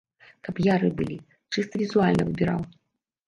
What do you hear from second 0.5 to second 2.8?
яры былі, чыста візуальна выбіраў.